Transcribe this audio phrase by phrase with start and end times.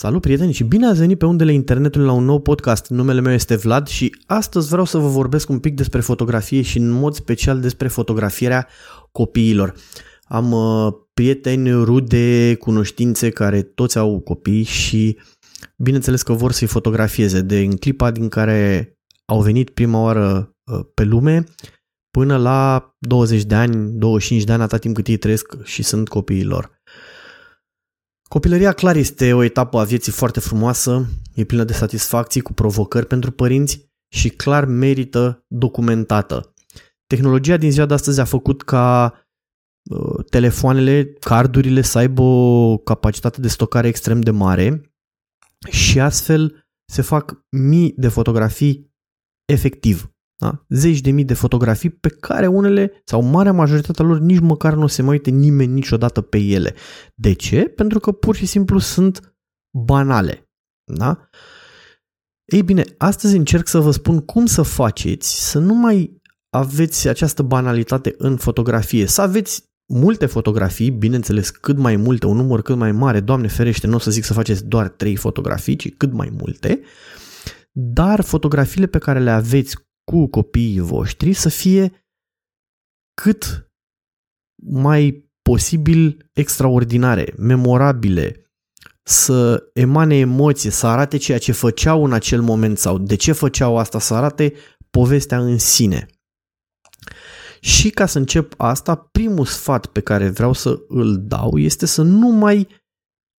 [0.00, 2.88] Salut prieteni și bine ați venit pe undele internetului la un nou podcast.
[2.88, 6.78] Numele meu este Vlad și astăzi vreau să vă vorbesc un pic despre fotografie și
[6.78, 8.68] în mod special despre fotografierea
[9.12, 9.74] copiilor.
[10.22, 15.18] Am uh, prieteni, rude, cunoștințe care toți au copii și
[15.76, 17.40] bineînțeles că vor să-i fotografieze.
[17.40, 18.92] De în clipa din care
[19.24, 21.44] au venit prima oară uh, pe lume
[22.10, 26.08] până la 20 de ani, 25 de ani, atât timp cât ei trăiesc și sunt
[26.08, 26.77] copiii lor.
[28.28, 33.06] Copilăria clar este o etapă a vieții foarte frumoasă, e plină de satisfacții cu provocări
[33.06, 36.54] pentru părinți și clar merită documentată.
[37.06, 39.14] Tehnologia din ziua de astăzi a făcut ca
[39.90, 44.92] uh, telefoanele, cardurile să aibă o capacitate de stocare extrem de mare
[45.70, 48.92] și astfel se fac mii de fotografii
[49.52, 50.12] efectiv.
[50.40, 50.64] Da?
[50.68, 54.86] Zeci de mii de fotografii pe care unele, sau marea majoritatea lor, nici măcar nu
[54.86, 56.74] se mai uite nimeni niciodată pe ele.
[57.14, 57.62] De ce?
[57.64, 59.36] Pentru că pur și simplu sunt
[59.84, 60.50] banale.
[60.84, 61.28] Da?
[62.44, 67.42] Ei bine, astăzi încerc să vă spun cum să faceți să nu mai aveți această
[67.42, 72.92] banalitate în fotografie, să aveți multe fotografii, bineînțeles cât mai multe, un număr cât mai
[72.92, 76.32] mare, Doamne ferește, nu o să zic să faceți doar 3 fotografii, ci cât mai
[76.38, 76.80] multe,
[77.72, 82.06] dar fotografiile pe care le aveți cu copiii voștri să fie
[83.14, 83.70] cât
[84.62, 88.52] mai posibil extraordinare, memorabile,
[89.02, 93.78] să emane emoție, să arate ceea ce făceau în acel moment sau de ce făceau
[93.78, 94.54] asta, să arate
[94.90, 96.06] povestea în sine.
[97.60, 102.02] Și ca să încep asta, primul sfat pe care vreau să îl dau este să
[102.02, 102.68] nu mai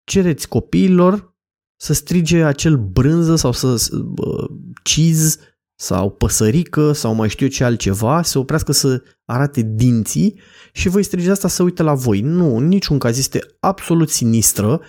[0.04, 1.38] cereți copiilor
[1.82, 4.50] să strige acel brânză sau să uh,
[4.84, 5.40] cheese
[5.82, 10.40] sau păsărică sau mai știu eu ce altceva, se oprească să arate dinții
[10.72, 12.22] și voi strige asta să uite la voi.
[12.22, 14.82] Nu, în niciun caz este absolut sinistră,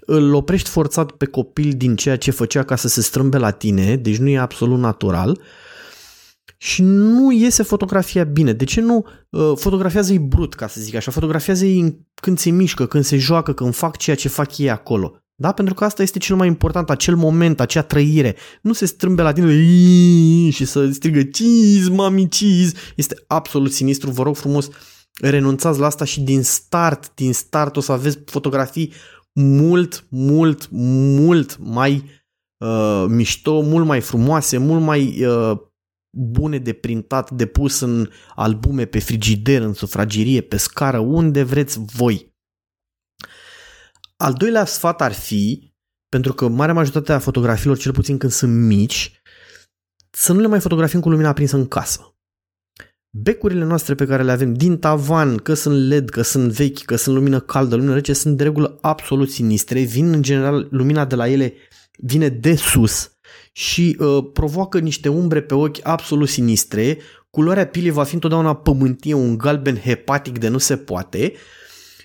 [0.00, 3.96] îl oprești forțat pe copil din ceea ce făcea ca să se strâmbe la tine,
[3.96, 5.40] deci nu e absolut natural
[6.58, 8.52] și nu iese fotografia bine.
[8.52, 13.04] De ce nu uh, fotografiază-i brut, ca să zic așa, fotografiază-i când se mișcă, când
[13.04, 15.22] se joacă, când fac ceea ce fac ei acolo.
[15.40, 15.52] Da?
[15.52, 18.36] Pentru că asta este cel mai important, acel moment, acea trăire.
[18.62, 22.72] Nu se strâmbe la tine și să strigă cheese, mami, cheese.
[22.96, 24.10] Este absolut sinistru.
[24.10, 24.68] Vă rog frumos,
[25.20, 28.92] renunțați la asta și din start, din start o să aveți fotografii
[29.32, 32.04] mult, mult, mult mai
[32.58, 35.58] uh, mișto, mult mai frumoase, mult mai uh,
[36.10, 41.78] bune de printat, de pus în albume, pe frigider, în sufragerie, pe scară, unde vreți
[41.96, 42.27] voi.
[44.20, 45.74] Al doilea sfat ar fi,
[46.08, 49.20] pentru că marea majoritate a fotografiilor, cel puțin când sunt mici,
[50.10, 52.12] să nu le mai fotografiem cu lumina aprinsă în casă.
[53.10, 56.96] Becurile noastre pe care le avem din tavan, că sunt LED, că sunt vechi, că
[56.96, 59.80] sunt lumină caldă, lumină rece, sunt de regulă absolut sinistre.
[59.80, 61.54] Vin în general, lumina de la ele
[61.98, 63.10] vine de sus
[63.52, 66.98] și uh, provoacă niște umbre pe ochi absolut sinistre.
[67.30, 71.32] Culoarea pilei va fi întotdeauna pământie, un galben hepatic de nu se poate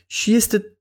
[0.07, 0.72] și este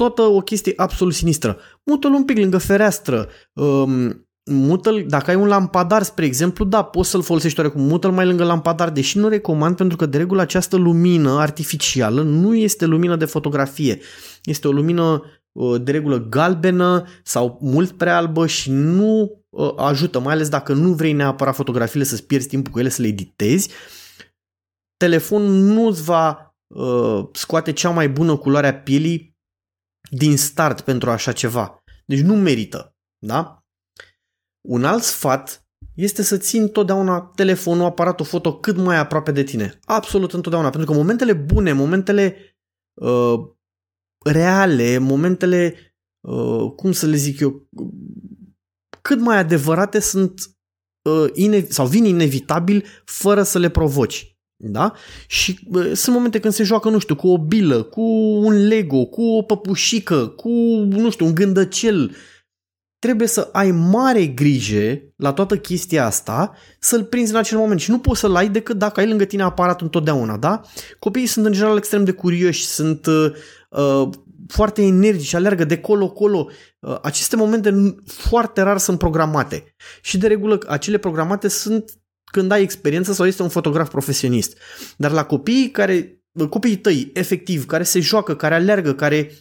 [0.00, 1.58] toată o chestie absolut sinistră.
[1.84, 7.10] Mută-l un pic lângă fereastră, um, mută dacă ai un lampadar, spre exemplu, da, poți
[7.10, 10.76] să-l folosești oarecum, mută-l mai lângă lampadar, deși nu recomand pentru că de regulă această
[10.76, 14.00] lumină artificială nu este lumină de fotografie.
[14.42, 15.22] Este o lumină
[15.52, 20.72] uh, de regulă galbenă sau mult prea albă și nu uh, ajută, mai ales dacă
[20.72, 23.70] nu vrei neapărat fotografiile să-ți pierzi timpul cu ele să le editezi.
[24.96, 29.29] Telefonul nu îți va uh, scoate cea mai bună culoare a pielii
[30.10, 31.82] din start pentru așa ceva.
[32.06, 32.96] Deci nu merită.
[33.18, 33.64] Da?
[34.68, 39.78] Un alt sfat este să țin totdeauna telefonul, aparatul foto cât mai aproape de tine.
[39.84, 40.70] Absolut întotdeauna.
[40.70, 42.36] Pentru că momentele bune, momentele
[43.00, 43.34] uh,
[44.24, 45.74] reale, momentele,
[46.20, 47.68] uh, cum să le zic eu,
[49.02, 50.40] cât mai adevărate sunt
[51.02, 54.38] uh, ine- sau vin inevitabil fără să le provoci.
[54.62, 54.92] Da?
[55.26, 58.00] Și uh, sunt momente când se joacă, nu știu, cu o bilă, cu
[58.42, 60.48] un Lego, cu o păpușică, cu,
[60.88, 62.14] nu știu, un gândăcel.
[62.98, 67.90] Trebuie să ai mare grijă la toată chestia asta să-l prinzi în acel moment și
[67.90, 70.60] nu poți să-l ai decât dacă ai lângă tine aparatul întotdeauna, da?
[70.98, 73.32] Copiii sunt în general extrem de curioși, sunt uh,
[73.70, 74.08] uh,
[74.48, 76.48] foarte energici, alergă de colo-colo.
[76.80, 81.99] Uh, aceste momente foarte rar sunt programate și de regulă acele programate sunt
[82.30, 84.58] când ai experiență sau este un fotograf profesionist.
[84.96, 89.32] Dar la copiii care, copiii tăi, efectiv, care se joacă, care alergă, care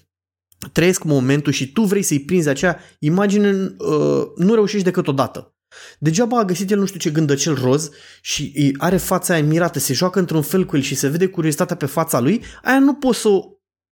[0.71, 5.53] trăiesc momentul și tu vrei să-i prinzi acea imagine, uh, nu reușești decât o dată.
[5.99, 7.89] Degeaba a găsit el nu știu ce gândăcel roz
[8.21, 11.75] și are fața aia mirată, se joacă într-un fel cu el și se vede curiozitatea
[11.75, 13.41] pe fața lui, aia nu poți să o,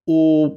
[0.04, 0.48] o,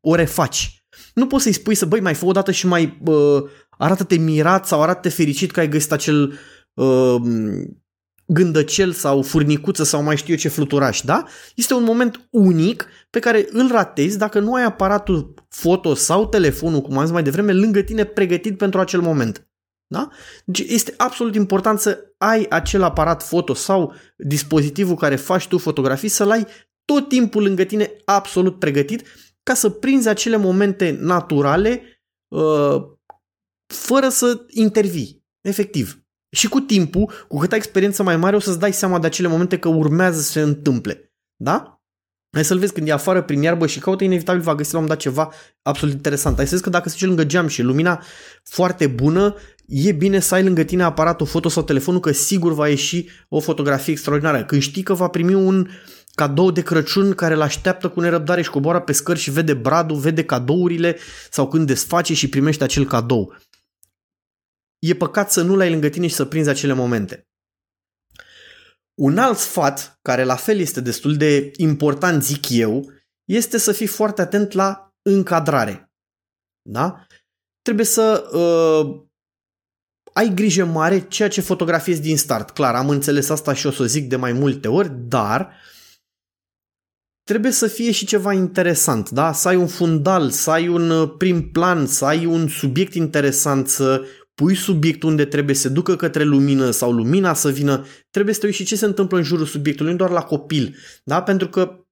[0.00, 0.84] o refaci.
[1.14, 4.66] Nu poți să-i spui să, băi, mai fă o dată și mai uh, arată-te mirat
[4.66, 6.38] sau arată-te fericit că ai găsit acel
[6.74, 7.16] uh,
[8.26, 11.24] gândăcel sau furnicuță sau mai știu eu ce fluturaș, da?
[11.54, 16.80] Este un moment unic pe care îl ratezi dacă nu ai aparatul foto sau telefonul,
[16.80, 19.48] cum am zis mai devreme, lângă tine pregătit pentru acel moment.
[19.86, 20.08] Da?
[20.44, 26.08] Deci este absolut important să ai acel aparat foto sau dispozitivul care faci tu fotografii,
[26.08, 26.46] să-l ai
[26.84, 29.06] tot timpul lângă tine absolut pregătit
[29.42, 31.82] ca să prinzi acele momente naturale
[32.28, 32.82] uh,
[33.66, 36.03] fără să intervii, efectiv.
[36.34, 39.28] Și cu timpul, cu cât ai experiență mai mare, o să-ți dai seama de acele
[39.28, 41.12] momente că urmează să se întâmple.
[41.36, 41.82] Da?
[42.32, 44.86] Hai să-l vezi când e afară prin iarbă și caută, inevitabil va găsi la un
[44.86, 45.32] dat ceva
[45.62, 46.36] absolut interesant.
[46.36, 48.02] Hai să vezi că dacă se duce lângă geam și lumina
[48.42, 49.34] foarte bună,
[49.66, 53.40] e bine să ai lângă tine aparatul foto sau telefonul, că sigur va ieși o
[53.40, 54.44] fotografie extraordinară.
[54.44, 55.68] Când știi că va primi un
[56.14, 59.96] cadou de Crăciun care îl așteaptă cu nerăbdare și coboară pe scări și vede bradul,
[59.96, 60.96] vede cadourile
[61.30, 63.34] sau când desface și primește acel cadou
[64.88, 67.28] e păcat să nu l-ai lângă tine și să prinzi acele momente.
[68.94, 72.92] Un alt sfat, care la fel este destul de important, zic eu,
[73.24, 75.92] este să fii foarte atent la încadrare.
[76.62, 77.06] Da?
[77.62, 79.06] Trebuie să uh,
[80.12, 82.50] ai grijă mare ceea ce fotografiezi din start.
[82.50, 85.54] Clar, am înțeles asta și o să o zic de mai multe ori, dar
[87.22, 89.32] trebuie să fie și ceva interesant, da?
[89.32, 93.68] Să ai un fundal, să ai un uh, prim plan, să ai un subiect interesant,
[93.68, 94.04] să
[94.34, 98.46] pui subiectul unde trebuie să ducă către lumină sau lumina să vină, trebuie să te
[98.46, 100.76] uiți și ce se întâmplă în jurul subiectului, nu doar la copil.
[101.04, 101.22] Da?
[101.22, 101.86] Pentru că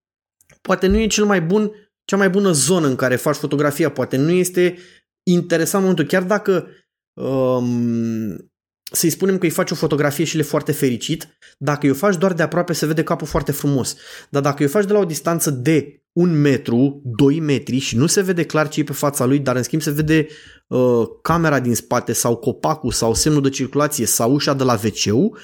[0.60, 1.72] poate nu e cel mai bun,
[2.04, 4.78] cea mai bună zonă în care faci fotografia, poate nu este
[5.22, 6.68] interesant momentul, chiar dacă
[7.12, 8.50] um,
[8.92, 12.32] să-i spunem că îi faci o fotografie și le foarte fericit, dacă îi faci doar
[12.32, 13.96] de aproape se vede capul foarte frumos,
[14.30, 18.06] dar dacă îi faci de la o distanță de un metru, 2 metri și nu
[18.06, 20.26] se vede clar ce e pe fața lui, dar în schimb se vede
[20.72, 25.36] uh, camera din spate sau copacul sau semnul de circulație sau ușa de la wc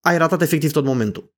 [0.00, 1.32] ai ratat efectiv tot momentul.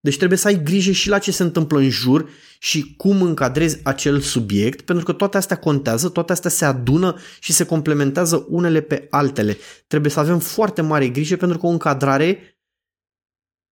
[0.00, 2.28] Deci trebuie să ai grijă și la ce se întâmplă în jur
[2.58, 7.52] și cum încadrezi acel subiect, pentru că toate astea contează, toate astea se adună și
[7.52, 9.56] se complementează unele pe altele.
[9.86, 12.58] Trebuie să avem foarte mare grijă pentru că o încadrare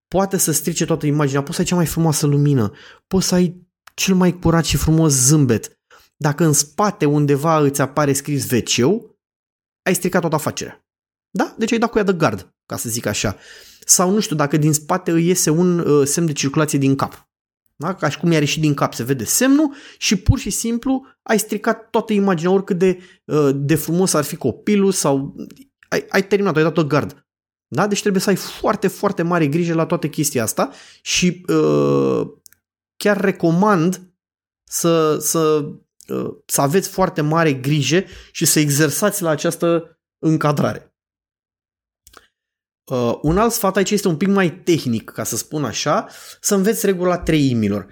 [0.09, 2.73] poate să strice toată imaginea, poți să ai cea mai frumoasă lumină,
[3.07, 5.82] poți să ai cel mai curat și frumos zâmbet.
[6.23, 9.03] Dacă în spate undeva îți apare scris wc
[9.83, 10.87] ai stricat toată afacerea.
[11.31, 11.55] Da?
[11.59, 13.37] Deci ai dat cu ea de gard, ca să zic așa.
[13.87, 17.29] Sau nu știu, dacă din spate îi iese un uh, semn de circulație din cap.
[17.77, 17.95] Da?
[17.95, 21.39] Ca și cum i-a ieșit din cap, se vede semnul și pur și simplu ai
[21.39, 25.35] stricat toată imaginea, oricât de, uh, de frumos ar fi copilul sau
[25.89, 27.27] ai, ai terminat, ai dat-o gard.
[27.69, 27.87] Da?
[27.87, 30.71] Deci trebuie să ai foarte, foarte mare grijă la toată chestia asta
[31.03, 32.27] și uh,
[32.97, 34.13] chiar recomand
[34.65, 35.75] să, să, uh,
[36.47, 40.97] să aveți foarte mare grijă și să exersați la această încadrare.
[42.91, 46.09] Uh, un alt sfat aici este un pic mai tehnic, ca să spun așa,
[46.41, 47.87] să înveți regula treimilor.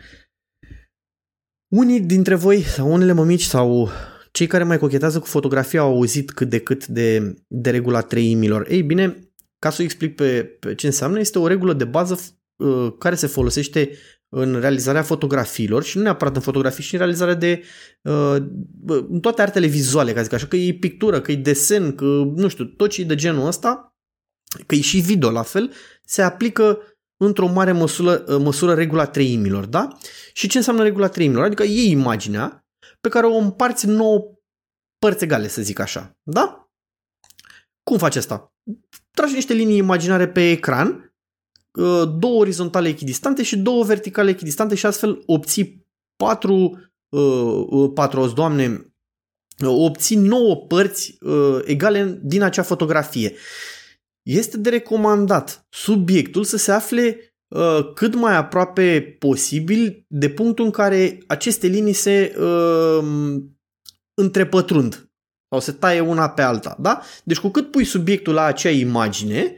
[1.72, 3.90] Unii dintre voi, sau unele mămici sau
[4.32, 8.70] cei care mai cochetează cu fotografia au auzit cât de cât de, de regula treimilor.
[8.70, 12.20] Ei bine, ca să o explic pe, pe ce înseamnă, este o regulă de bază
[12.56, 13.90] uh, care se folosește
[14.32, 17.62] în realizarea fotografiilor și nu neapărat în fotografii, și în realizarea de
[18.02, 18.36] uh,
[18.86, 22.48] în toate artele vizuale, ca zic așa, că e pictură, că e desen, că nu
[22.48, 23.96] știu, tot ce e de genul ăsta,
[24.66, 25.72] că e și video la fel,
[26.04, 26.78] se aplică
[27.16, 29.88] într-o mare măsură, uh, măsură regula treimilor, da?
[30.32, 31.44] Și ce înseamnă regula treimilor?
[31.44, 32.66] Adică iei imaginea
[33.00, 34.20] pe care o împarți în nouă
[34.98, 36.70] părți egale, să zic așa, da?
[37.82, 38.54] Cum faci asta?
[39.10, 41.09] tragi niște linii imaginare pe ecran, uh,
[42.18, 45.86] două orizontale echidistante și două verticale echidistante și astfel obții
[46.16, 48.84] patru, uh, uh, patru ozi, doamne,
[49.64, 51.18] obții nouă părți
[51.64, 53.34] egale din acea fotografie.
[54.22, 57.34] Este de recomandat subiectul să se afle
[57.94, 62.34] cât mai aproape posibil de punctul în care aceste linii se
[64.14, 65.10] întrepătrund
[65.50, 67.02] sau se taie una pe alta, da?
[67.24, 69.56] Deci cu cât pui subiectul la acea imagine,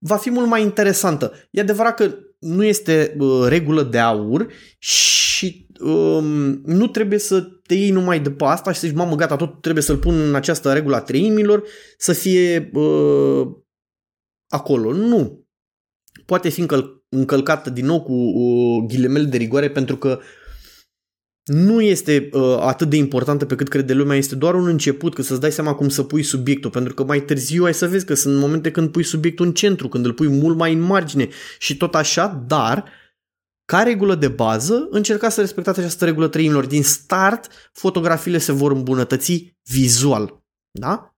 [0.00, 1.32] va fi mult mai interesantă.
[1.50, 7.74] E adevărat că nu este uh, regulă de aur și um, nu trebuie să te
[7.74, 10.72] iei numai după asta și să zici, mamă, gata, tot trebuie să-l pun în această
[10.72, 11.62] regulă a treimilor
[11.96, 13.48] să fie uh,
[14.48, 14.92] acolo.
[14.92, 15.48] Nu.
[16.26, 20.20] Poate fi încăl- încălcată din nou cu uh, ghilimele de rigoare pentru că
[21.52, 25.22] nu este uh, atât de importantă pe cât crede lumea, este doar un început, că
[25.22, 28.14] să-ți dai seama cum să pui subiectul, pentru că mai târziu ai să vezi că
[28.14, 31.28] sunt momente când pui subiectul în centru, când îl pui mult mai în margine
[31.58, 32.84] și tot așa, dar
[33.64, 36.66] ca regulă de bază, încercați să respectați această regulă treimilor.
[36.66, 40.42] Din start, fotografiile se vor îmbunătăți vizual.
[40.70, 41.16] Da?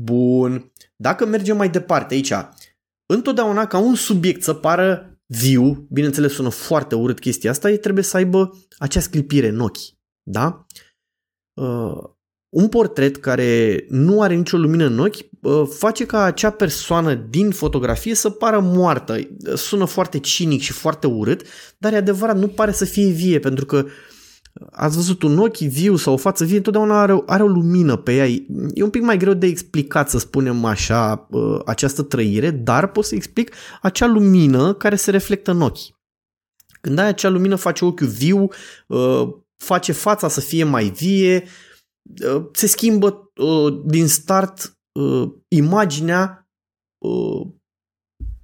[0.00, 0.72] Bun.
[0.96, 2.32] Dacă mergem mai departe aici,
[3.06, 8.04] întotdeauna ca un subiect să pară viu, bineînțeles sună foarte urât chestia asta, e trebuie
[8.04, 9.78] să aibă acea sclipire în ochi.
[10.22, 10.66] Da?
[11.54, 12.02] Uh,
[12.48, 17.50] un portret care nu are nicio lumină în ochi uh, face ca acea persoană din
[17.50, 19.18] fotografie să pară moartă.
[19.54, 21.42] Sună foarte cinic și foarte urât,
[21.78, 23.86] dar e adevărat, nu pare să fie vie, pentru că
[24.70, 28.14] ați văzut un ochi viu sau o față vie, întotdeauna are, are o lumină pe
[28.14, 28.26] ea.
[28.74, 33.04] E un pic mai greu de explicat, să spunem așa, uh, această trăire, dar pot
[33.04, 35.98] să explic acea lumină care se reflectă în ochi.
[36.80, 38.48] Când ai acea lumină, face ochiul viu,
[38.86, 39.28] uh,
[39.64, 41.44] face fața să fie mai vie,
[42.34, 43.32] uh, se schimbă
[43.84, 44.74] din start
[45.48, 46.50] imaginea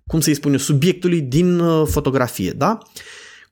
[0.06, 2.78] cum să-i spun eu, subiectului din fotografie, da?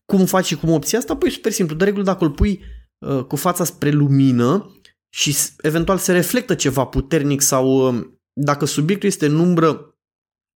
[0.04, 1.16] Cum faci și cum obții asta?
[1.16, 1.76] Păi super simplu.
[1.76, 2.62] De regulă dacă îl pui
[2.99, 9.08] uh, cu fața spre lumină și eventual se reflectă ceva puternic sau uh, dacă subiectul
[9.08, 9.99] este în umbră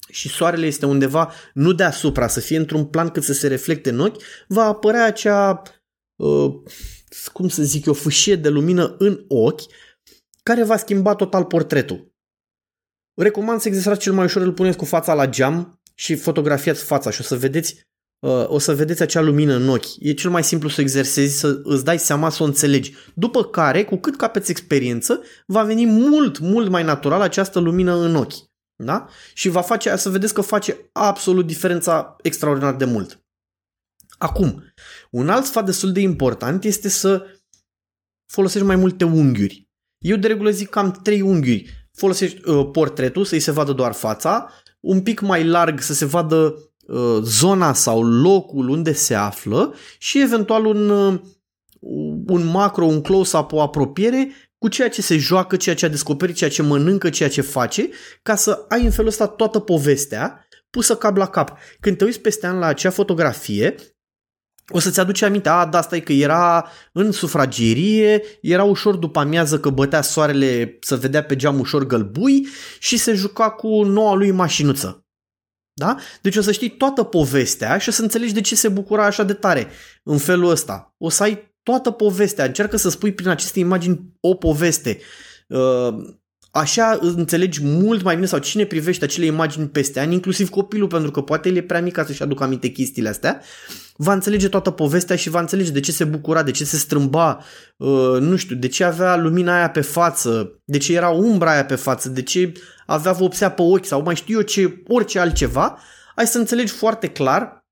[0.09, 3.99] și soarele este undeva nu deasupra, să fie într-un plan cât să se reflecte în
[3.99, 5.61] ochi, va apărea acea,
[6.15, 6.53] uh,
[7.33, 9.61] cum să zic eu, fâșie de lumină în ochi
[10.43, 12.15] care va schimba total portretul.
[13.13, 17.11] Recomand să exersați cel mai ușor, îl puneți cu fața la geam și fotografiați fața
[17.11, 19.95] și o să vedeți Uh, o să vedeți acea lumină în ochi.
[19.99, 22.93] E cel mai simplu să exersezi, să îți dai seama, să o înțelegi.
[23.13, 28.15] După care, cu cât capeți experiență, va veni mult, mult mai natural această lumină în
[28.15, 28.45] ochi.
[28.83, 29.07] Da?
[29.33, 33.21] Și va face, să vedeți că face absolut diferența extraordinar de mult.
[34.17, 34.63] Acum,
[35.11, 37.25] un alt sfat destul de important este să
[38.31, 39.67] folosești mai multe unghiuri.
[39.97, 41.89] Eu de regulă zic cam trei unghiuri.
[41.93, 46.55] Folosești uh, portretul să-i se vadă doar fața, un pic mai larg să se vadă
[46.55, 46.66] Uh,
[47.21, 51.19] zona sau locul unde se află și eventual un, uh,
[52.27, 56.35] un macro, un close-up, o apropiere cu ceea ce se joacă, ceea ce a descoperit,
[56.35, 57.89] ceea ce mănâncă, ceea ce face,
[58.23, 61.57] ca să ai în felul ăsta toată povestea pusă cap la cap.
[61.79, 63.75] Când te uiți peste an la acea fotografie,
[64.69, 69.19] o să-ți aduce aminte, a, da, asta e că era în sufragerie, era ușor după
[69.19, 72.47] amiază că bătea soarele, să vedea pe geam ușor gălbui
[72.79, 75.06] și se juca cu noua lui mașinuță.
[75.79, 75.97] Da?
[76.21, 79.23] Deci o să știi toată povestea și o să înțelegi de ce se bucura așa
[79.23, 79.67] de tare
[80.03, 80.95] în felul ăsta.
[80.97, 82.45] O să ai toată povestea.
[82.45, 84.99] Încearcă să spui prin aceste imagini o poveste.
[85.47, 85.95] Uh,
[86.51, 91.11] așa înțelegi mult mai bine sau cine privește acele imagini peste ani, inclusiv copilul, pentru
[91.11, 93.41] că poate el e prea mic ca să-și aducă aminte chestiile astea,
[93.95, 97.43] va înțelege toată povestea și va înțelege de ce se bucura, de ce se strâmba,
[97.77, 101.65] uh, nu știu, de ce avea lumina aia pe față, de ce era umbra aia
[101.65, 102.51] pe față, de ce
[102.87, 105.79] avea vopsea pe ochi sau mai știu eu ce, orice altceva,
[106.15, 107.65] ai să înțelegi foarte clar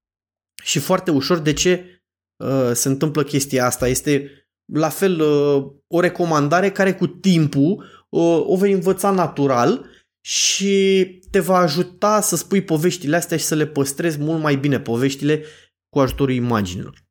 [0.64, 2.04] și foarte ușor de ce
[2.44, 3.88] uh, se întâmplă chestia asta.
[3.88, 4.30] Este
[4.74, 9.86] la fel uh, o recomandare care cu timpul uh, o vei învăța natural
[10.26, 14.80] și te va ajuta să spui poveștile astea și să le păstrezi mult mai bine
[14.80, 15.44] poveștile
[15.90, 17.05] cu ajutorul imaginilor.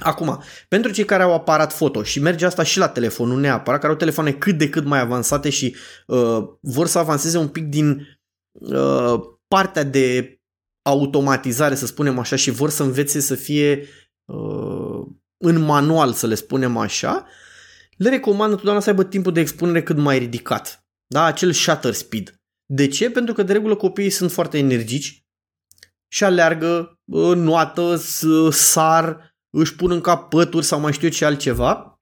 [0.00, 3.80] Acum, pentru cei care au aparat foto și merge asta și la telefon, nu neapărat,
[3.80, 5.76] care au telefoane cât de cât mai avansate și
[6.06, 8.18] uh, vor să avanseze un pic din
[8.52, 10.38] uh, partea de
[10.82, 13.86] automatizare, să spunem așa, și vor să învețe să fie
[14.24, 15.06] uh,
[15.44, 17.26] în manual, să le spunem așa,
[17.96, 20.84] le recomand întotdeauna să aibă timpul de expunere cât mai ridicat.
[21.06, 21.24] Da?
[21.24, 22.40] Acel shutter speed.
[22.66, 23.10] De ce?
[23.10, 25.24] Pentru că de regulă copiii sunt foarte energici
[26.12, 27.96] și aleargă, uh, noată,
[28.50, 32.00] sar, își pun în cap pături sau mai știu eu ce altceva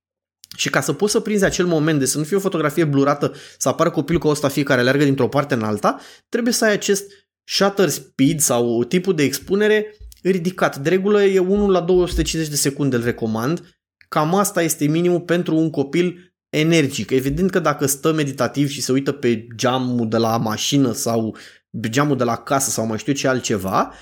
[0.56, 3.34] și ca să poți să prinzi acel moment de să nu fie o fotografie blurată,
[3.58, 7.12] să apară copilul ca ăsta fiecare alergă dintr-o parte în alta, trebuie să ai acest
[7.44, 10.76] shutter speed sau tipul de expunere ridicat.
[10.76, 13.76] De regulă e 1 la 250 de secunde îl recomand.
[14.08, 17.10] Cam asta este minimul pentru un copil energic.
[17.10, 21.36] Evident că dacă stă meditativ și se uită pe geamul de la mașină sau
[21.80, 23.92] pe geamul de la casă sau mai știu ce altceva,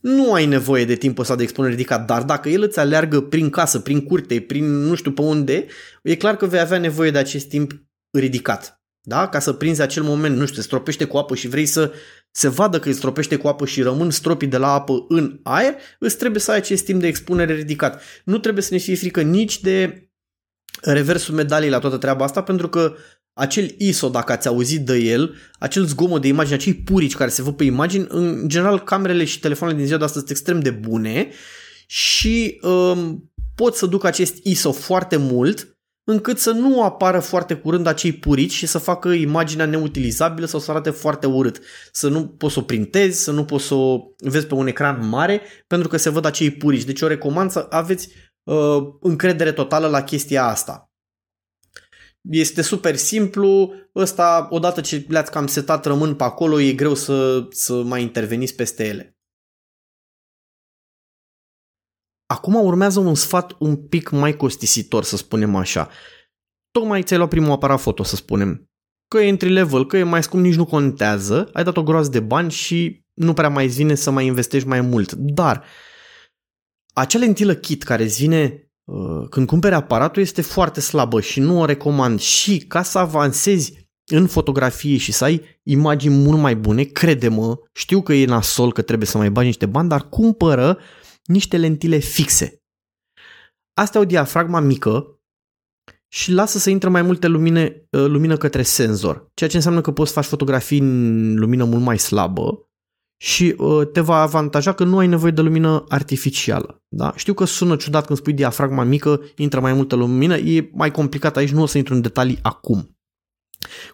[0.00, 3.50] nu ai nevoie de timpul ăsta de expunere ridicat, dar dacă el îți aleargă prin
[3.50, 5.66] casă, prin curte, prin nu știu pe unde,
[6.02, 7.72] e clar că vei avea nevoie de acest timp
[8.10, 8.82] ridicat.
[9.00, 9.28] Da?
[9.28, 11.92] Ca să prinzi acel moment, nu știu, se stropește cu apă și vrei să
[12.30, 15.74] se vadă că îți stropește cu apă și rămân stropii de la apă în aer,
[15.98, 18.02] îți trebuie să ai acest timp de expunere ridicat.
[18.24, 20.08] Nu trebuie să ne fie frică nici de
[20.80, 22.94] reversul medaliei la toată treaba asta, pentru că
[23.38, 27.42] acel ISO, dacă ați auzit de el, acel zgomot de imagine, acei purici care se
[27.42, 30.70] văd pe imagini, în general camerele și telefoanele din ziua de astăzi sunt extrem de
[30.70, 31.28] bune
[31.86, 37.86] și um, pot să duc acest ISO foarte mult încât să nu apară foarte curând
[37.86, 41.60] acei purici și să facă imaginea neutilizabilă sau să arate foarte urât.
[41.92, 45.08] Să nu poți să o printezi, să nu poți să o vezi pe un ecran
[45.08, 46.84] mare pentru că se văd acei purici.
[46.84, 48.08] Deci eu recomand să aveți
[48.42, 50.87] uh, încredere totală la chestia asta.
[52.20, 57.46] Este super simplu, ăsta odată ce le-ați cam setat rămân pe acolo, e greu să,
[57.50, 59.18] să mai interveniți peste ele.
[62.26, 65.90] Acum urmează un sfat un pic mai costisitor, să spunem așa.
[66.70, 68.70] Tocmai ți-ai luat primul aparat foto, să spunem.
[69.08, 72.10] Că e entry level, că e mai scump, nici nu contează, ai dat o groază
[72.10, 75.12] de bani și nu prea mai vine să mai investești mai mult.
[75.12, 75.64] Dar
[76.92, 78.67] acea lentilă kit care îți vine uh,
[79.30, 82.20] când cumperi aparatul este foarte slabă și nu o recomand.
[82.20, 88.02] Și ca să avansezi în fotografie și să ai imagini mult mai bune, crede-mă, știu
[88.02, 90.78] că e nasol, că trebuie să mai bagi niște bani, dar cumpără
[91.24, 92.62] niște lentile fixe.
[93.74, 95.20] Asta e o diafragma mică
[96.08, 99.92] și lasă să intre mai multe lumine, uh, lumină către senzor, ceea ce înseamnă că
[99.92, 102.67] poți să faci fotografii în lumină mult mai slabă
[103.20, 106.82] și uh, te va avantaja că nu ai nevoie de lumină artificială.
[106.88, 107.12] Da?
[107.16, 111.36] Știu că sună ciudat când spui diafragma mică, intră mai multă lumină, e mai complicat
[111.36, 112.98] aici, nu o să intru în detalii acum.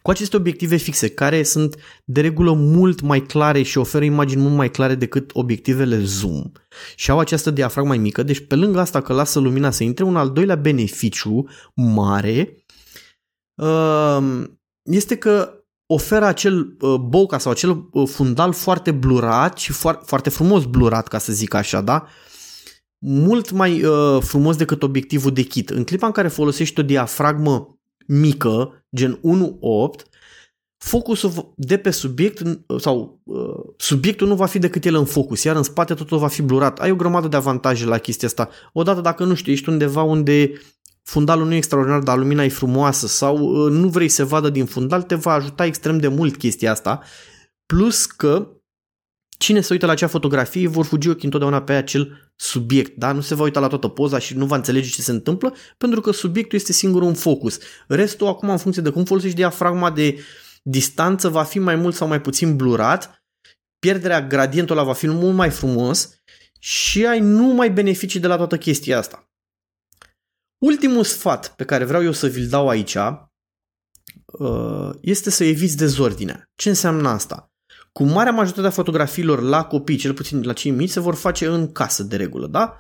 [0.03, 4.55] Cu aceste obiective fixe, care sunt de regulă mult mai clare și oferă imagini mult
[4.55, 6.43] mai clare decât obiectivele zoom
[6.97, 10.05] și au această diafragmă mai mică, deci pe lângă asta că lasă lumina să intre,
[10.05, 12.65] un al doilea beneficiu mare
[13.55, 19.73] um, este că oferă acel uh, bokeh sau acel uh, fundal foarte blurat și
[20.05, 22.07] foarte frumos blurat, ca să zic așa, da?
[22.99, 25.71] Mult mai uh, frumos decât obiectivul de kit.
[25.71, 30.13] În clipa în care folosești o diafragmă mică, gen 1.8,
[30.85, 32.43] focusul de pe subiect
[32.79, 36.29] sau uh, subiectul nu va fi decât el în focus, iar în spate totul va
[36.29, 36.79] fi blurat.
[36.79, 38.49] Ai o grămadă de avantaje la chestia asta.
[38.73, 40.53] Odată dacă nu știu, ești undeva unde
[41.05, 44.65] fundalul nu e extraordinar, dar lumina e frumoasă sau uh, nu vrei să vadă din
[44.65, 47.03] fundal, te va ajuta extrem de mult chestia asta.
[47.67, 48.49] Plus că
[49.39, 53.13] cine se uită la acea fotografie vor fugi ochii întotdeauna pe acel subiect, da?
[53.13, 56.01] Nu se va uita la toată poza și nu va înțelege ce se întâmplă pentru
[56.01, 57.59] că subiectul este singur în focus.
[57.89, 60.19] Restul acum în funcție de cum folosești diafragma de
[60.63, 63.25] distanță va fi mai mult sau mai puțin blurat,
[63.79, 66.19] pierderea gradientului ăla va fi mult mai frumos
[66.59, 69.29] și ai numai beneficii de la toată chestia asta.
[70.65, 72.95] Ultimul sfat pe care vreau eu să vi-l dau aici
[74.25, 76.51] uh, este să eviți dezordinea.
[76.55, 77.53] Ce înseamnă asta?
[77.93, 81.47] Cu marea majoritate a fotografiilor la copii, cel puțin la cei mici, se vor face
[81.47, 82.79] în casă de regulă, da?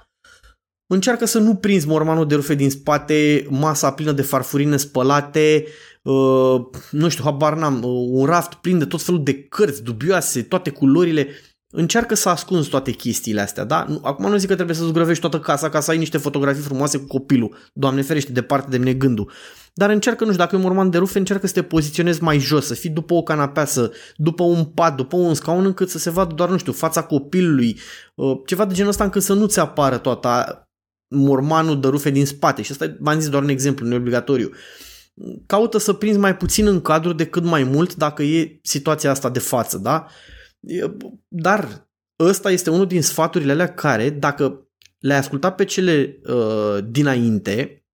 [0.86, 5.66] Încearcă să nu prinzi mormanul de rufe din spate, masa plină de farfurine spălate,
[6.02, 10.42] uh, nu știu, habar n-am, uh, un raft plin de tot felul de cărți dubioase,
[10.42, 11.28] toate culorile.
[11.76, 13.86] Încearcă să ascunzi toate chestiile astea, da?
[14.02, 16.98] Acum nu zic că trebuie să zugrăvești toată casa ca să ai niște fotografii frumoase
[16.98, 17.56] cu copilul.
[17.72, 19.30] Doamne ferește, departe de mine gândul.
[19.72, 22.38] Dar încearcă, nu știu, dacă e un morman de rufe, încearcă să te poziționezi mai
[22.38, 25.98] jos, să fii după o canapea, să, după un pat, după un scaun, încât să
[25.98, 27.78] se vadă doar, nu știu, fața copilului,
[28.14, 30.62] uh, ceva de genul ăsta încât să nu ți apară toată
[31.08, 32.62] mormanul de rufe din spate.
[32.62, 34.50] Și asta v-am zis doar un exemplu, nu obligatoriu.
[35.46, 39.38] Caută să prinzi mai puțin în cadru decât mai mult dacă e situația asta de
[39.38, 40.06] față, da?
[41.28, 47.84] Dar ăsta este unul din sfaturile alea care, dacă le-ai ascultat pe cele uh, dinainte,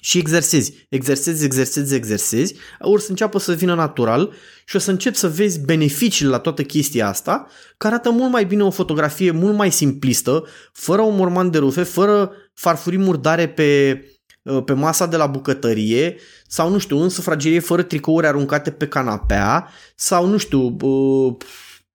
[0.00, 4.32] și exersezi, exersezi, exersezi, exersezi, ori să înceapă să vină natural
[4.64, 8.44] și o să începi să vezi beneficiile la toată chestia asta, care arată mult mai
[8.44, 14.00] bine o fotografie mult mai simplistă, fără un morman de rufe, fără farfurii murdare pe,
[14.42, 18.88] uh, pe masa de la bucătărie sau, nu știu, în sufragerie fără tricouri aruncate pe
[18.88, 21.36] canapea sau, nu știu, uh,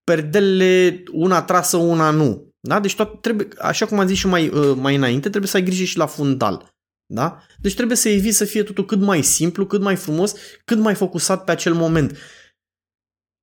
[0.03, 2.53] perdelele una trasă, una nu.
[2.59, 2.79] Da?
[2.79, 5.63] Deci tot trebuie, așa cum am zis și mai, uh, mai înainte, trebuie să ai
[5.63, 6.73] grijă și la fundal.
[7.05, 7.43] Da?
[7.59, 10.33] Deci trebuie să eviți să fie totul cât mai simplu, cât mai frumos,
[10.65, 12.17] cât mai focusat pe acel moment.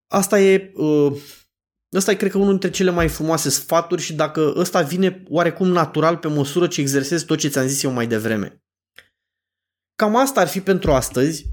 [0.07, 1.13] Asta e, uh,
[1.97, 5.69] ăsta e cred că unul dintre cele mai frumoase sfaturi și dacă ăsta vine oarecum
[5.69, 8.63] natural pe măsură ce exersezi tot ce ți-am zis eu mai devreme.
[9.95, 11.47] Cam asta ar fi pentru astăzi.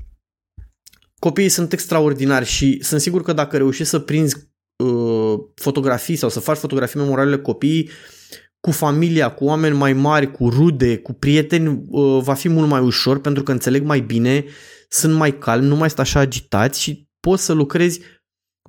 [1.19, 4.46] Copiii sunt extraordinari și sunt sigur că dacă reușești să prinzi
[4.83, 7.89] uh, fotografii sau să faci fotografii memorabile copiii,
[8.59, 12.81] cu familia, cu oameni mai mari, cu rude, cu prieteni, uh, va fi mult mai
[12.81, 14.45] ușor pentru că înțeleg mai bine,
[14.89, 18.01] sunt mai calm, nu mai sunt așa agitați și poți să lucrezi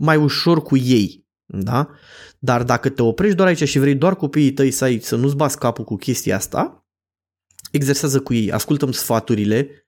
[0.00, 1.26] mai ușor cu ei.
[1.46, 1.88] Da?
[2.38, 5.36] Dar dacă te oprești doar aici și vrei doar copiii tăi să, ai, să nu-ți
[5.36, 6.86] bați capul cu chestia asta,
[7.70, 9.87] exersează cu ei, ascultăm sfaturile, uh,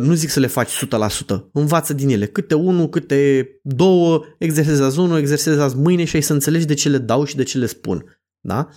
[0.00, 5.18] nu zic să le faci 100%, învață din ele, câte unul, câte două, exersează unul,
[5.18, 8.20] exersează mâine și ai să înțelegi de ce le dau și de ce le spun.
[8.40, 8.68] Da?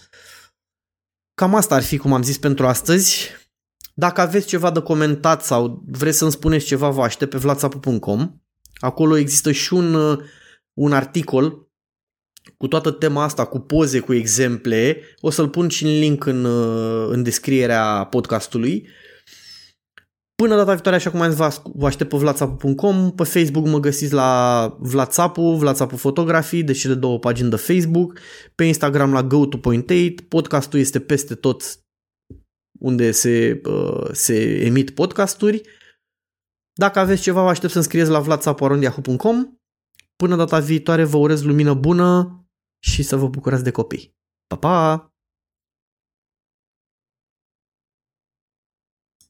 [1.33, 3.29] Cam asta ar fi, cum am zis, pentru astăzi.
[3.93, 8.41] Dacă aveți ceva de comentat sau vreți să-mi spuneți ceva, vă aștept pe vlatsapu.com.
[8.79, 10.19] Acolo există și un, uh,
[10.73, 11.69] un articol
[12.57, 15.01] cu toată tema asta, cu poze, cu exemple.
[15.19, 18.87] O să-l pun și în link în, uh, în descrierea podcastului.
[20.41, 24.13] Până data viitoare, așa cum am zis, vă aștept pe vlatsapu.com, pe Facebook mă găsiți
[24.13, 28.19] la Vlatsapu, Vlatsapu Fotografii, de cele două pagini de Facebook,
[28.55, 31.63] pe Instagram la go2.8, podcastul este peste tot
[32.79, 35.61] unde se, uh, se emit podcasturi.
[36.73, 39.57] Dacă aveți ceva, vă aștept să-mi scrieți la vlatsapu.com.
[40.15, 42.39] Până data viitoare vă urez lumină bună
[42.83, 44.15] și să vă bucurați de copii.
[44.47, 45.10] Pa, pa!